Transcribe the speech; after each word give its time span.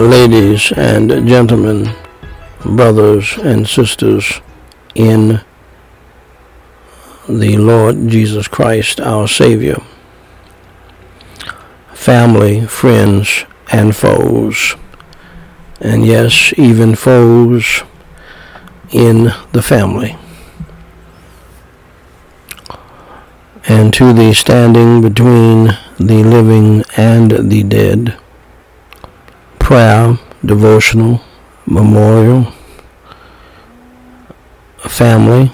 ladies 0.00 0.72
and 0.72 1.08
gentlemen, 1.26 1.88
brothers 2.64 3.38
and 3.38 3.68
sisters 3.68 4.40
in 4.96 5.40
the 7.28 7.56
Lord 7.56 8.08
Jesus 8.08 8.48
Christ, 8.48 9.00
our 9.00 9.28
Savior, 9.28 9.80
family, 11.92 12.66
friends, 12.66 13.44
and 13.70 13.94
foes, 13.94 14.74
and 15.80 16.04
yes, 16.04 16.52
even 16.56 16.96
foes 16.96 17.84
in 18.90 19.32
the 19.52 19.62
family. 19.62 20.16
And 23.68 23.94
to 23.94 24.12
the 24.12 24.34
standing 24.34 25.00
between 25.02 25.66
the 25.98 26.24
living 26.24 26.84
and 26.96 27.30
the 27.50 27.62
dead, 27.62 28.18
prayer, 29.64 30.18
devotional, 30.44 31.22
memorial, 31.64 32.52
family, 34.76 35.50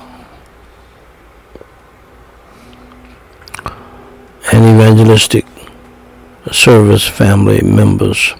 and 4.52 4.64
evangelistic 4.64 5.46
service 6.50 7.06
family 7.06 7.60
members. 7.62 8.34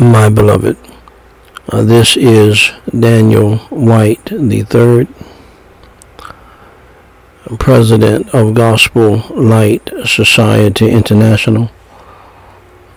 My 0.00 0.30
beloved, 0.30 0.78
uh, 1.68 1.82
this 1.82 2.16
is 2.16 2.70
Daniel 2.98 3.58
Whyte 3.68 4.32
III, 4.32 5.06
President 7.58 8.34
of 8.34 8.54
Gospel 8.54 9.24
Light 9.28 9.90
Society 10.06 10.90
International, 10.90 11.70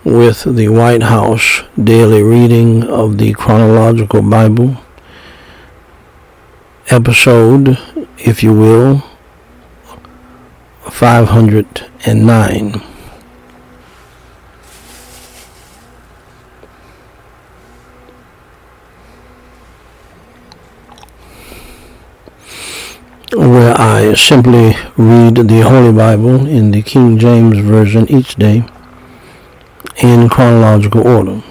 with 0.04 0.56
the 0.56 0.68
Whyte 0.68 1.02
House 1.02 1.62
daily 1.82 2.22
reading 2.22 2.84
of 2.84 3.18
the 3.18 3.34
Chronological 3.34 4.22
Bible, 4.22 4.78
episode, 6.88 7.78
if 8.16 8.42
you 8.42 8.54
will, 8.54 9.02
509. 10.90 12.80
Where 23.32 23.80
I 23.80 24.14
simply 24.14 24.76
read 24.96 25.36
the 25.36 25.60
Holy 25.60 25.92
Bible 25.92 26.46
in 26.46 26.70
the 26.70 26.82
King 26.82 27.18
James 27.18 27.58
Version 27.58 28.10
each 28.10 28.36
day 28.36 28.64
in 30.02 30.28
chronological 30.28 31.06
order. 31.06 31.42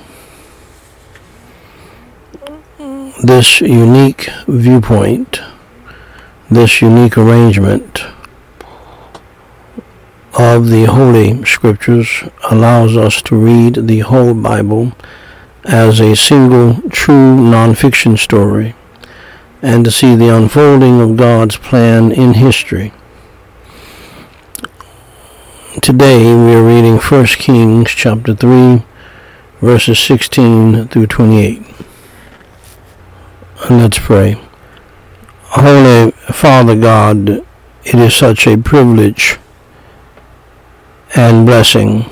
This 3.23 3.61
unique 3.61 4.29
viewpoint, 4.47 5.41
this 6.49 6.81
unique 6.81 7.17
arrangement 7.17 8.03
of 10.33 10.69
the 10.69 10.85
Holy 10.85 11.43
Scriptures 11.43 12.23
allows 12.49 12.95
us 12.95 13.21
to 13.23 13.35
read 13.35 13.87
the 13.87 13.99
whole 13.99 14.33
Bible 14.33 14.93
as 15.65 15.99
a 15.99 16.15
single 16.15 16.75
true 16.89 17.35
nonfiction 17.35 18.17
story 18.17 18.73
and 19.61 19.83
to 19.83 19.91
see 19.91 20.15
the 20.15 20.33
unfolding 20.33 21.01
of 21.01 21.17
God's 21.17 21.57
plan 21.57 22.11
in 22.11 22.35
history. 22.35 22.93
Today 25.81 26.35
we 26.35 26.55
are 26.55 26.63
reading 26.63 26.97
1 26.97 27.25
Kings 27.25 27.91
chapter 27.91 28.35
3 28.35 28.83
verses 29.61 29.97
16 29.99 30.89
through 30.89 31.07
28. 31.07 31.61
And 33.63 33.77
Let's 33.77 33.97
pray. 33.97 34.41
Holy 35.43 36.11
Father 36.11 36.75
God, 36.75 37.29
it 37.29 37.95
is 37.95 38.13
such 38.13 38.45
a 38.45 38.57
privilege 38.57 39.37
and 41.15 41.45
blessing 41.45 42.09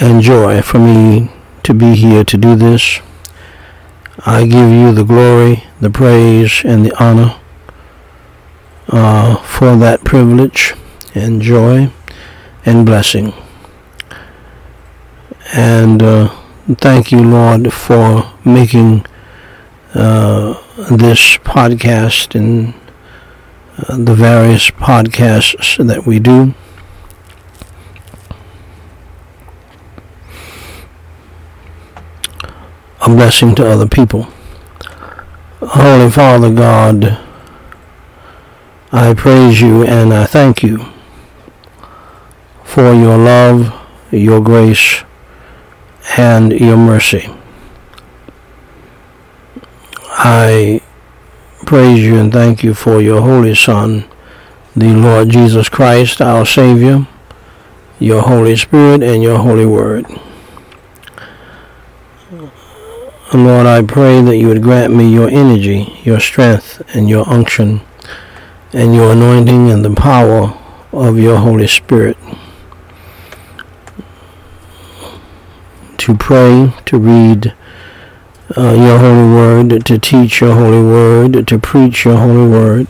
and 0.00 0.22
joy 0.22 0.62
for 0.62 0.80
me 0.80 1.30
to 1.62 1.72
be 1.72 1.94
here 1.94 2.24
to 2.24 2.36
do 2.36 2.56
this. 2.56 3.00
I 4.26 4.44
give 4.44 4.70
you 4.70 4.92
the 4.92 5.04
glory, 5.04 5.64
the 5.80 5.90
praise, 5.90 6.62
and 6.64 6.84
the 6.84 7.02
honor 7.02 7.38
uh, 8.88 9.36
for 9.36 9.76
that 9.76 10.04
privilege 10.04 10.74
and 11.14 11.42
joy 11.42 11.90
and 12.64 12.86
blessing. 12.86 13.32
And 15.54 16.02
uh, 16.02 16.28
thank 16.78 17.10
you, 17.10 17.22
Lord, 17.22 17.72
for 17.72 18.32
making 18.44 19.04
uh, 19.94 20.54
this 20.90 21.36
podcast 21.38 22.34
and 22.34 22.74
uh, 23.76 23.96
the 23.96 24.14
various 24.14 24.70
podcasts 24.70 25.84
that 25.84 26.06
we 26.06 26.20
do 26.20 26.54
a 33.02 33.08
blessing 33.08 33.54
to 33.54 33.66
other 33.68 33.88
people. 33.88 34.28
Holy 35.60 36.10
Father 36.10 36.52
God, 36.52 37.18
I 38.92 39.14
praise 39.14 39.60
you 39.60 39.84
and 39.84 40.12
I 40.12 40.26
thank 40.26 40.62
you 40.62 40.84
for 42.70 42.92
your 42.94 43.18
love, 43.18 43.74
your 44.12 44.40
grace, 44.40 45.02
and 46.16 46.52
your 46.52 46.76
mercy. 46.76 47.28
I 50.10 50.80
praise 51.66 51.98
you 51.98 52.16
and 52.16 52.32
thank 52.32 52.62
you 52.62 52.74
for 52.74 53.00
your 53.00 53.22
Holy 53.22 53.56
Son, 53.56 54.04
the 54.76 54.94
Lord 54.94 55.30
Jesus 55.30 55.68
Christ, 55.68 56.20
our 56.20 56.46
Savior, 56.46 57.08
your 57.98 58.22
Holy 58.22 58.54
Spirit, 58.54 59.02
and 59.02 59.20
your 59.20 59.38
Holy 59.38 59.66
Word. 59.66 60.06
Lord, 63.34 63.66
I 63.66 63.82
pray 63.82 64.22
that 64.22 64.36
you 64.36 64.46
would 64.46 64.62
grant 64.62 64.94
me 64.94 65.12
your 65.12 65.28
energy, 65.28 65.98
your 66.04 66.20
strength, 66.20 66.80
and 66.94 67.08
your 67.08 67.28
unction, 67.28 67.80
and 68.72 68.94
your 68.94 69.10
anointing 69.10 69.72
and 69.72 69.84
the 69.84 69.92
power 69.92 70.56
of 70.92 71.18
your 71.18 71.38
Holy 71.38 71.66
Spirit 71.66 72.16
to 76.10 76.16
pray, 76.18 76.72
to 76.86 76.98
read 76.98 77.54
uh, 78.56 78.72
your 78.72 78.98
holy 78.98 79.32
word, 79.32 79.86
to 79.86 79.98
teach 79.98 80.40
your 80.40 80.54
holy 80.54 80.82
word, 80.82 81.46
to 81.46 81.58
preach 81.58 82.04
your 82.04 82.16
holy 82.16 82.48
word. 82.48 82.86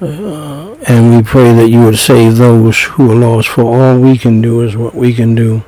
Uh, 0.00 0.74
and 0.86 1.16
we 1.16 1.22
pray 1.22 1.52
that 1.52 1.68
you 1.68 1.82
would 1.84 1.98
save 1.98 2.36
those 2.36 2.84
who 2.84 3.10
are 3.10 3.16
lost, 3.16 3.48
for 3.48 3.62
all 3.62 3.98
we 3.98 4.16
can 4.16 4.40
do 4.40 4.60
is 4.60 4.76
what 4.76 4.94
we 4.94 5.12
can 5.12 5.34
do. 5.34 5.64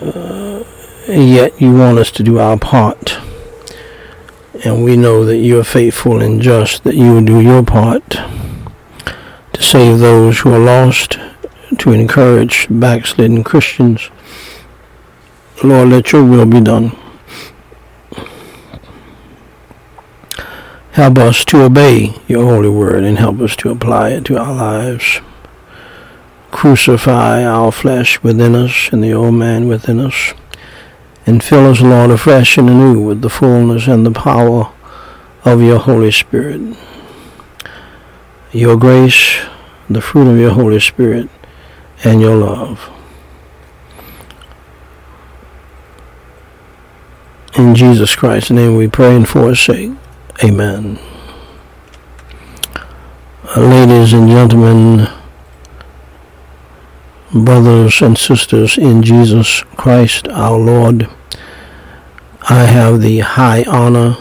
Uh, 0.00 0.64
yet 1.06 1.60
you 1.60 1.74
want 1.74 1.98
us 1.98 2.10
to 2.10 2.22
do 2.22 2.38
our 2.38 2.58
part. 2.58 3.18
And 4.64 4.82
we 4.82 4.96
know 4.96 5.24
that 5.26 5.36
you 5.36 5.58
are 5.58 5.64
faithful 5.64 6.22
and 6.22 6.40
just, 6.40 6.84
that 6.84 6.94
you 6.94 7.12
will 7.12 7.24
do 7.24 7.40
your 7.40 7.62
part 7.62 8.16
save 9.60 9.98
those 9.98 10.40
who 10.40 10.52
are 10.52 10.58
lost, 10.58 11.18
to 11.78 11.92
encourage 11.92 12.66
backslidden 12.68 13.44
Christians. 13.44 14.10
Lord, 15.62 15.90
let 15.90 16.10
your 16.12 16.24
will 16.24 16.46
be 16.46 16.60
done. 16.60 16.96
Help 20.92 21.18
us 21.18 21.44
to 21.46 21.62
obey 21.62 22.14
your 22.26 22.44
holy 22.44 22.68
word 22.68 23.04
and 23.04 23.18
help 23.18 23.40
us 23.40 23.54
to 23.56 23.70
apply 23.70 24.10
it 24.10 24.24
to 24.24 24.38
our 24.38 24.52
lives. 24.52 25.20
Crucify 26.50 27.44
our 27.44 27.70
flesh 27.70 28.20
within 28.22 28.56
us 28.56 28.88
and 28.90 29.04
the 29.04 29.12
old 29.12 29.34
man 29.34 29.68
within 29.68 30.00
us. 30.00 30.34
And 31.26 31.44
fill 31.44 31.66
us, 31.70 31.80
Lord, 31.80 32.10
afresh 32.10 32.58
and 32.58 32.68
anew 32.68 33.00
with 33.00 33.22
the 33.22 33.30
fullness 33.30 33.86
and 33.86 34.04
the 34.04 34.10
power 34.10 34.72
of 35.44 35.62
your 35.62 35.78
Holy 35.78 36.10
Spirit. 36.10 36.76
Your 38.52 38.76
grace, 38.76 39.38
the 39.90 40.00
fruit 40.00 40.28
of 40.28 40.38
your 40.38 40.52
Holy 40.52 40.78
Spirit, 40.78 41.28
and 42.04 42.20
your 42.20 42.36
love. 42.36 42.88
In 47.58 47.74
Jesus 47.74 48.14
Christ's 48.14 48.52
name 48.52 48.76
we 48.76 48.86
pray 48.86 49.16
and 49.16 49.28
for 49.28 49.48
his 49.48 49.58
sake. 49.58 49.90
Amen. 50.44 50.98
Ladies 53.56 54.12
and 54.12 54.28
gentlemen, 54.28 55.08
brothers 57.34 58.00
and 58.00 58.16
sisters 58.16 58.78
in 58.78 59.02
Jesus 59.02 59.62
Christ 59.76 60.28
our 60.28 60.56
Lord, 60.56 61.10
I 62.48 62.64
have 62.64 63.00
the 63.00 63.18
high 63.18 63.64
honor 63.64 64.16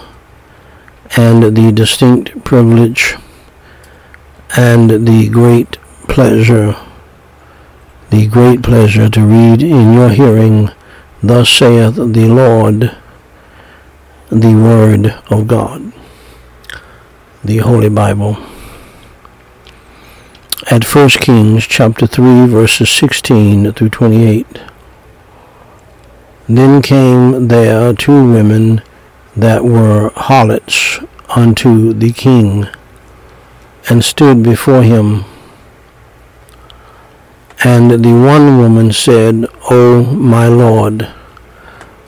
and 1.16 1.56
the 1.56 1.71
distinct 1.71 2.44
privilege 2.44 3.16
and 4.56 5.07
the 5.07 5.30
great 5.30 5.78
pleasure, 6.07 6.75
the 8.10 8.28
great 8.28 8.63
pleasure 8.63 9.10
to 9.10 9.22
read 9.22 9.62
in 9.62 9.94
your 9.94 10.10
hearing, 10.10 10.69
Thus 11.22 11.50
saith 11.50 11.96
the 11.96 12.28
Lord, 12.28 12.96
the 14.30 14.56
Word 14.56 15.07
of 15.30 15.48
God, 15.48 15.92
the 17.44 17.57
Holy 17.57 17.90
Bible. 17.90 18.38
At 20.72 20.84
1 20.84 21.10
Kings 21.10 21.66
chapter 21.66 22.06
3 22.06 22.48
verses 22.48 22.90
16 22.90 23.74
through 23.74 23.90
28. 23.90 24.45
Then 26.48 26.81
came 26.81 27.48
there 27.48 27.94
two 27.94 28.31
women 28.31 28.81
that 29.36 29.63
were 29.63 30.12
harlots 30.16 31.00
unto 31.30 31.94
the 31.94 32.12
king, 32.12 32.68
and 33.88 34.04
stood 34.04 34.44
before 34.44 34.84
him. 34.84 35.26
And 37.64 38.04
the 38.04 38.14
one 38.14 38.58
woman 38.58 38.92
said, 38.92 39.46
O 39.70 40.04
my 40.04 40.48
Lord, 40.48 41.08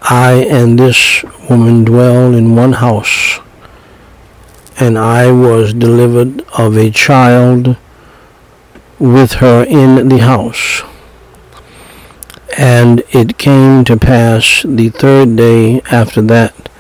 I 0.02 0.46
and 0.50 0.80
this 0.80 1.24
woman 1.50 1.84
dwell 1.84 2.34
in 2.34 2.56
one 2.56 2.74
house, 2.74 3.40
and 4.80 4.98
I 4.98 5.32
was 5.32 5.74
delivered 5.74 6.42
of 6.58 6.78
a 6.78 6.90
child 6.90 7.78
with 8.98 9.34
her 9.34 9.64
in 9.64 10.10
the 10.10 10.20
house. 10.20 10.84
And 12.58 13.04
it 13.10 13.38
came 13.38 13.84
to 13.86 13.98
pass 13.98 14.64
the 14.68 14.90
third 14.90 15.36
day 15.36 15.82
after 15.92 16.22
that 16.24 16.71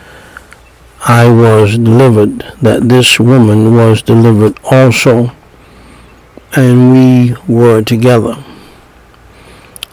I 1.07 1.29
was 1.29 1.79
delivered, 1.79 2.45
that 2.61 2.87
this 2.87 3.19
woman 3.19 3.75
was 3.75 4.03
delivered 4.03 4.59
also, 4.63 5.31
and 6.55 6.91
we 6.91 7.35
were 7.47 7.81
together. 7.81 8.43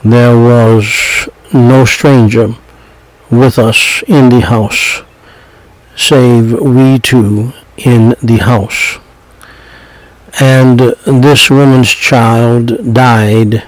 There 0.05 0.37
was 0.37 1.29
no 1.53 1.87
stranger 1.87 2.55
with 3.31 3.59
us 3.59 4.03
in 4.07 4.29
the 4.29 4.41
house, 4.41 5.03
save 5.97 6.53
we 6.61 6.99
two 6.99 7.53
in 7.79 8.15
the 8.23 8.39
house. 8.39 8.99
And 10.41 10.79
this 11.07 11.49
woman's 11.51 11.91
child 11.91 12.95
died 12.95 13.65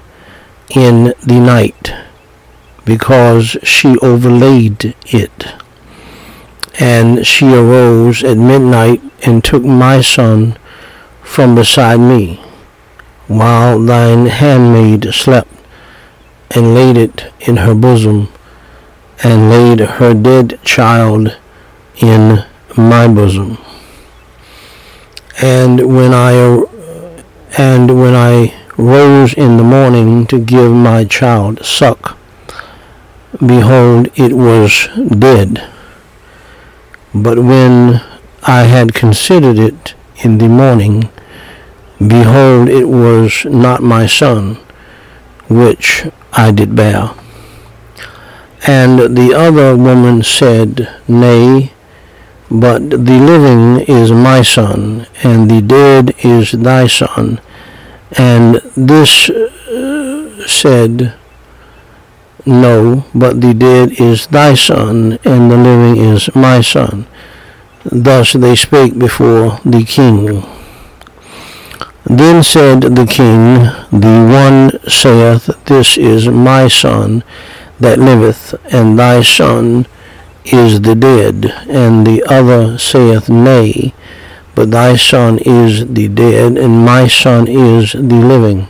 in 0.69 1.15
the 1.25 1.41
night 1.41 1.93
because 2.85 3.57
she 3.63 3.99
overlaid 3.99 4.95
it. 5.07 5.60
And 6.79 7.27
she 7.27 7.53
arose 7.53 8.23
at 8.23 8.37
midnight 8.37 9.03
and 9.23 9.43
took 9.43 9.65
my 9.65 10.01
son 10.01 10.57
from 11.23 11.55
beside 11.55 11.99
me, 12.01 12.37
while 13.27 13.81
thine 13.81 14.27
handmaid 14.27 15.13
slept, 15.13 15.53
and 16.51 16.75
laid 16.75 16.97
it 16.97 17.33
in 17.41 17.59
her 17.59 17.75
bosom, 17.75 18.29
and 19.23 19.51
laid 19.51 19.81
her 19.81 20.15
dead 20.15 20.59
child 20.65 21.37
in 21.97 22.45
my 22.77 23.07
bosom. 23.09 23.59
And 25.43 25.95
when 25.95 26.13
I 26.13 26.33
and 27.57 28.01
when 28.01 28.15
I 28.15 28.55
rose 28.77 29.35
in 29.35 29.57
the 29.57 29.63
morning 29.63 30.27
to 30.29 30.39
give 30.39 30.73
my 30.73 31.05
child 31.05 31.65
suck, 31.65 32.17
behold, 33.45 34.09
it 34.15 34.33
was 34.33 34.89
dead. 35.19 35.69
But 37.15 37.39
when 37.39 38.01
I 38.43 38.63
had 38.65 38.95
considered 38.95 39.59
it 39.59 39.95
in 40.23 40.39
the 40.39 40.49
morning, 40.49 41.11
behold, 41.99 42.69
it 42.69 42.87
was 42.87 43.45
not 43.45 43.83
my 43.83 44.07
son, 44.07 44.59
which 45.49 46.07
I 46.33 46.51
did 46.53 46.77
bear. 46.77 47.11
And 48.67 49.17
the 49.17 49.35
other 49.35 49.77
woman 49.77 50.23
said, 50.23 50.89
Nay, 51.09 51.73
but 52.51 52.91
the 52.91 53.19
living 53.19 53.85
is 53.87 54.13
my 54.13 54.43
son, 54.43 55.07
and 55.23 55.51
the 55.51 55.63
dead 55.63 56.15
is 56.19 56.53
thy 56.53 56.87
son. 56.87 57.41
And 58.19 58.57
this 58.77 59.31
uh, 59.31 60.47
said, 60.47 61.15
no, 62.51 63.07
but 63.15 63.41
the 63.41 63.55
dead 63.55 64.01
is 64.01 64.27
thy 64.27 64.55
son, 64.55 65.19
and 65.25 65.51
the 65.51 65.57
living 65.57 66.03
is 66.03 66.35
my 66.35 66.61
son. 66.61 67.07
Thus 67.85 68.33
they 68.33 68.57
spake 68.57 68.99
before 68.99 69.61
the 69.65 69.85
king. 69.85 70.43
Then 72.05 72.43
said 72.43 72.83
the 72.83 73.07
king, 73.07 73.71
The 73.95 74.27
one 74.27 74.91
saith, 74.91 75.49
This 75.67 75.97
is 75.97 76.29
my 76.29 76.67
son 76.67 77.23
that 77.79 77.99
liveth, 77.99 78.55
and 78.75 78.99
thy 78.99 79.23
son 79.23 79.87
is 80.45 80.81
the 80.81 80.95
dead. 80.95 81.47
And 81.69 82.05
the 82.05 82.25
other 82.27 82.79
saith, 82.79 83.29
Nay, 83.29 83.95
but 84.55 84.73
thy 84.73 84.97
son 84.97 85.39
is 85.39 85.87
the 85.87 86.09
dead, 86.09 86.59
and 86.59 86.85
my 86.85 87.07
son 87.07 87.47
is 87.47 87.93
the 87.93 88.21
living. 88.21 88.67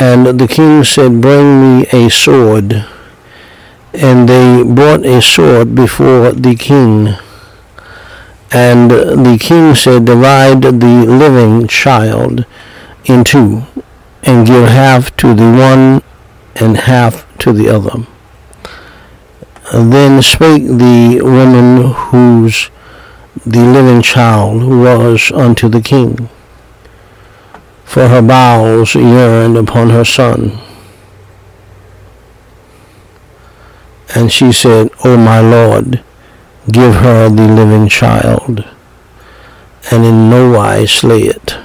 And 0.00 0.38
the 0.38 0.46
king 0.46 0.84
said, 0.84 1.20
Bring 1.20 1.80
me 1.80 1.86
a 1.88 2.08
sword. 2.08 2.86
And 3.92 4.28
they 4.28 4.62
brought 4.62 5.04
a 5.04 5.20
sword 5.20 5.74
before 5.74 6.30
the 6.30 6.54
king. 6.54 7.14
And 8.52 8.90
the 8.90 9.36
king 9.40 9.74
said, 9.74 10.04
Divide 10.04 10.62
the 10.62 11.04
living 11.04 11.66
child 11.66 12.46
in 13.06 13.24
two, 13.24 13.64
and 14.22 14.46
give 14.46 14.68
half 14.68 15.16
to 15.16 15.34
the 15.34 15.50
one 15.50 16.02
and 16.54 16.76
half 16.76 17.26
to 17.38 17.52
the 17.52 17.68
other. 17.68 18.06
Then 19.72 20.22
spake 20.22 20.64
the 20.64 21.22
woman 21.22 21.92
whose 21.92 22.70
the 23.44 23.64
living 23.64 24.02
child 24.02 24.62
was 24.62 25.32
unto 25.32 25.68
the 25.68 25.80
king 25.80 26.28
for 27.88 28.06
her 28.06 28.20
bowels 28.20 28.94
yearned 28.94 29.56
upon 29.56 29.88
her 29.88 30.04
son. 30.04 30.52
And 34.14 34.30
she 34.30 34.52
said, 34.52 34.90
O 35.04 35.16
my 35.16 35.40
Lord, 35.40 36.04
give 36.70 36.96
her 36.96 37.30
the 37.30 37.48
living 37.48 37.88
child, 37.88 38.62
and 39.90 40.04
in 40.04 40.28
no 40.28 40.52
wise 40.52 40.90
slay 40.90 41.22
it. 41.22 41.56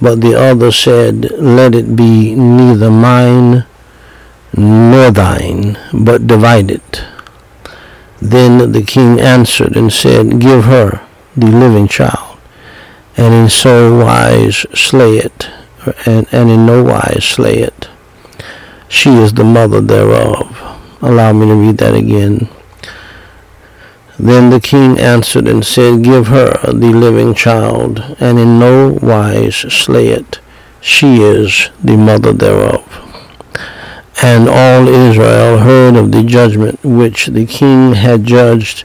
But 0.00 0.20
the 0.20 0.38
other 0.38 0.70
said, 0.70 1.32
Let 1.32 1.74
it 1.74 1.96
be 1.96 2.36
neither 2.36 2.90
mine 2.90 3.66
nor 4.56 5.10
thine, 5.10 5.76
but 5.92 6.28
divide 6.28 6.70
it. 6.70 7.02
Then 8.22 8.70
the 8.70 8.82
king 8.82 9.18
answered 9.18 9.76
and 9.76 9.92
said, 9.92 10.38
Give 10.38 10.64
her 10.64 11.04
the 11.36 11.48
living 11.48 11.88
child 11.88 12.29
and 13.16 13.34
in 13.34 13.48
so 13.48 14.04
wise 14.04 14.66
slay 14.74 15.18
it, 15.18 15.48
and, 16.06 16.26
and 16.32 16.50
in 16.50 16.66
no 16.66 16.82
wise 16.82 17.24
slay 17.24 17.58
it. 17.58 17.88
She 18.88 19.10
is 19.10 19.32
the 19.32 19.44
mother 19.44 19.80
thereof. 19.80 20.56
Allow 21.00 21.32
me 21.32 21.46
to 21.46 21.54
read 21.54 21.78
that 21.78 21.94
again. 21.94 22.48
Then 24.18 24.50
the 24.50 24.60
king 24.60 24.98
answered 24.98 25.48
and 25.48 25.64
said, 25.64 26.02
Give 26.02 26.26
her 26.26 26.52
the 26.66 26.92
living 26.92 27.34
child, 27.34 28.16
and 28.20 28.38
in 28.38 28.58
no 28.58 28.98
wise 29.00 29.56
slay 29.56 30.08
it. 30.08 30.40
She 30.80 31.22
is 31.22 31.70
the 31.82 31.96
mother 31.96 32.32
thereof. 32.32 32.84
And 34.22 34.48
all 34.48 34.88
Israel 34.88 35.58
heard 35.58 35.96
of 35.96 36.12
the 36.12 36.22
judgment 36.22 36.82
which 36.84 37.28
the 37.28 37.46
king 37.46 37.94
had 37.94 38.24
judged 38.24 38.84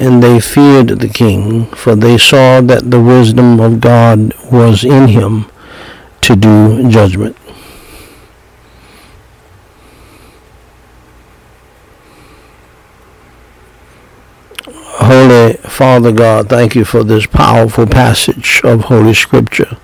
and 0.00 0.22
they 0.22 0.40
feared 0.40 0.88
the 0.88 1.08
king, 1.08 1.66
for 1.66 1.94
they 1.94 2.16
saw 2.16 2.62
that 2.62 2.90
the 2.90 3.00
wisdom 3.00 3.60
of 3.60 3.80
God 3.80 4.32
was 4.50 4.82
in 4.82 5.08
him 5.08 5.44
to 6.22 6.34
do 6.34 6.88
judgment. 6.88 7.36
Holy 15.02 15.54
Father 15.54 16.12
God, 16.12 16.48
thank 16.48 16.74
you 16.74 16.84
for 16.84 17.04
this 17.04 17.26
powerful 17.26 17.86
passage 17.86 18.62
of 18.64 18.84
Holy 18.84 19.12
Scripture. 19.12 19.76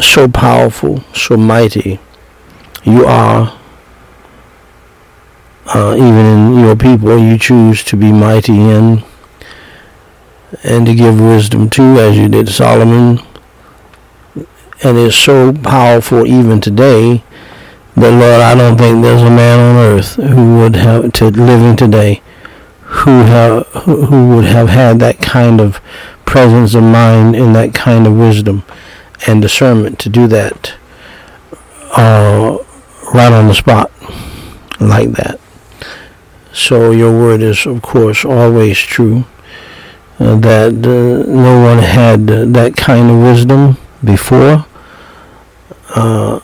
So 0.00 0.28
powerful, 0.28 1.02
so 1.14 1.36
mighty. 1.36 1.98
You 2.84 3.06
are 3.06 3.57
uh, 5.74 5.94
even 5.94 6.26
in 6.26 6.58
your 6.58 6.76
people 6.76 7.18
you 7.18 7.38
choose 7.38 7.84
to 7.84 7.96
be 7.96 8.12
mighty 8.12 8.54
in 8.54 9.02
and 10.64 10.86
to 10.86 10.94
give 10.94 11.20
wisdom 11.20 11.68
to 11.70 11.82
as 11.98 12.16
you 12.16 12.28
did 12.28 12.48
Solomon 12.48 13.20
and 14.82 14.96
it's 14.96 15.16
so 15.16 15.52
powerful 15.52 16.26
even 16.26 16.60
today 16.60 17.22
that 17.96 18.10
Lord 18.10 18.40
I 18.40 18.54
don't 18.54 18.78
think 18.78 19.02
there's 19.02 19.22
a 19.22 19.30
man 19.30 19.58
on 19.58 19.76
earth 19.76 20.14
who 20.14 20.58
would 20.58 20.76
have 20.76 21.12
to 21.14 21.26
living 21.26 21.76
today 21.76 22.22
who 22.80 23.22
have 23.22 23.66
who 23.66 24.28
would 24.34 24.46
have 24.46 24.68
had 24.68 24.98
that 25.00 25.20
kind 25.20 25.60
of 25.60 25.80
presence 26.24 26.74
of 26.74 26.82
mind 26.82 27.36
and 27.36 27.54
that 27.54 27.74
kind 27.74 28.06
of 28.06 28.16
wisdom 28.16 28.64
and 29.26 29.42
discernment 29.42 29.98
to 29.98 30.08
do 30.08 30.26
that 30.26 30.74
uh, 31.96 32.56
right 33.12 33.32
on 33.32 33.48
the 33.48 33.54
spot 33.54 33.90
like 34.80 35.10
that. 35.12 35.40
So 36.52 36.90
your 36.90 37.12
word 37.12 37.42
is, 37.42 37.66
of 37.66 37.82
course, 37.82 38.24
always 38.24 38.78
true. 38.78 39.24
Uh, 40.18 40.36
that 40.36 40.72
uh, 40.84 41.30
no 41.30 41.62
one 41.62 41.78
had 41.78 42.26
that 42.26 42.76
kind 42.76 43.08
of 43.08 43.18
wisdom 43.18 43.76
before, 44.02 44.66
uh, 45.94 46.40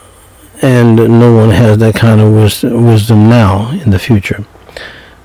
and 0.61 0.95
no 0.95 1.35
one 1.35 1.49
has 1.49 1.77
that 1.79 1.93
kind 1.95 2.21
of 2.21 2.31
wis- 2.33 2.63
wisdom 2.63 3.27
now 3.27 3.71
in 3.71 3.89
the 3.91 3.99
future. 3.99 4.45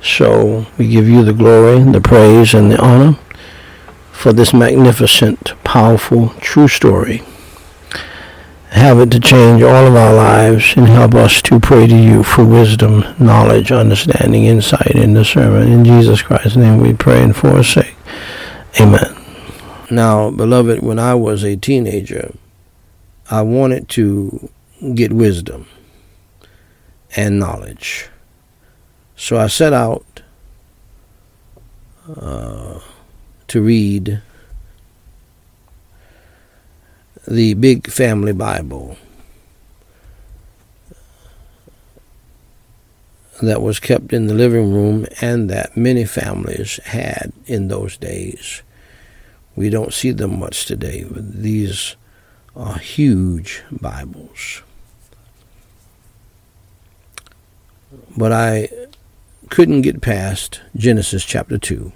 So 0.02 0.66
we 0.78 0.88
give 0.88 1.08
you 1.08 1.22
the 1.24 1.32
glory, 1.32 1.80
the 1.92 2.00
praise, 2.00 2.52
and 2.52 2.72
the 2.72 2.80
honor 2.80 3.16
for 4.10 4.32
this 4.32 4.52
magnificent, 4.52 5.52
powerful, 5.62 6.30
true 6.40 6.66
story. 6.66 7.22
Have 8.80 8.98
it 9.00 9.10
to 9.10 9.20
change 9.20 9.60
all 9.62 9.86
of 9.86 9.94
our 9.94 10.14
lives 10.14 10.72
and 10.74 10.88
help 10.88 11.14
us 11.14 11.42
to 11.42 11.60
pray 11.60 11.86
to 11.86 11.94
you 11.94 12.22
for 12.22 12.46
wisdom, 12.46 13.04
knowledge, 13.18 13.70
understanding, 13.70 14.46
insight, 14.46 14.94
and 14.94 15.14
discernment. 15.14 15.68
In 15.68 15.84
Jesus 15.84 16.22
Christ's 16.22 16.56
name 16.56 16.78
we 16.78 16.94
pray 16.94 17.22
and 17.22 17.36
for 17.36 17.58
his 17.58 17.68
sake. 17.68 17.94
Amen. 18.80 19.14
Now, 19.90 20.30
beloved, 20.30 20.80
when 20.82 20.98
I 20.98 21.14
was 21.14 21.44
a 21.44 21.56
teenager, 21.56 22.34
I 23.30 23.42
wanted 23.42 23.90
to 23.90 24.48
get 24.94 25.12
wisdom 25.12 25.66
and 27.14 27.38
knowledge. 27.38 28.08
So 29.14 29.36
I 29.36 29.48
set 29.48 29.74
out 29.74 30.22
uh, 32.16 32.80
to 33.48 33.62
read 33.62 34.22
the 37.30 37.54
Big 37.54 37.86
Family 37.86 38.32
Bible 38.32 38.96
that 43.40 43.62
was 43.62 43.78
kept 43.78 44.12
in 44.12 44.26
the 44.26 44.34
living 44.34 44.72
room 44.72 45.06
and 45.20 45.48
that 45.48 45.76
many 45.76 46.04
families 46.04 46.80
had 46.86 47.32
in 47.46 47.68
those 47.68 47.96
days. 47.96 48.62
We 49.54 49.70
don't 49.70 49.94
see 49.94 50.10
them 50.10 50.40
much 50.40 50.66
today, 50.66 51.06
these 51.08 51.94
are 52.56 52.78
huge 52.78 53.62
Bibles. 53.70 54.62
But 58.16 58.32
I 58.32 58.68
couldn't 59.50 59.82
get 59.82 60.00
past 60.00 60.60
Genesis 60.74 61.24
chapter 61.24 61.58
2 61.58 61.92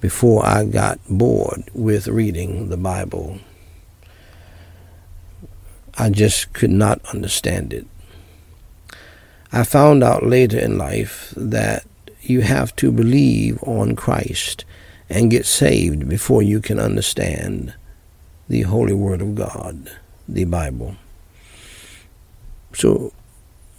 before 0.00 0.46
I 0.46 0.66
got 0.66 1.00
bored 1.08 1.64
with 1.74 2.06
reading 2.06 2.68
the 2.68 2.76
Bible. 2.76 3.40
I 5.98 6.10
just 6.10 6.52
could 6.52 6.70
not 6.70 7.00
understand 7.12 7.72
it. 7.72 7.86
I 9.52 9.64
found 9.64 10.02
out 10.02 10.26
later 10.26 10.58
in 10.58 10.76
life 10.76 11.32
that 11.36 11.86
you 12.20 12.42
have 12.42 12.74
to 12.76 12.92
believe 12.92 13.62
on 13.62 13.96
Christ 13.96 14.64
and 15.08 15.30
get 15.30 15.46
saved 15.46 16.08
before 16.08 16.42
you 16.42 16.60
can 16.60 16.78
understand 16.78 17.74
the 18.48 18.62
Holy 18.62 18.92
Word 18.92 19.22
of 19.22 19.34
God, 19.34 19.90
the 20.28 20.44
Bible. 20.44 20.96
So, 22.74 23.12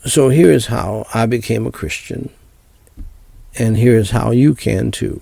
so 0.05 0.29
here 0.29 0.51
is 0.51 0.67
how 0.67 1.05
I 1.13 1.25
became 1.25 1.67
a 1.67 1.71
Christian 1.71 2.29
and 3.59 3.77
here's 3.77 4.11
how 4.11 4.31
you 4.31 4.53
can 4.53 4.91
too. 4.91 5.21